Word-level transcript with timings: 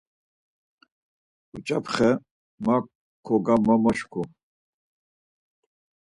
Uçapxe 1.55 2.09
ma 2.65 2.75
kogamomoşǩu. 3.25 4.21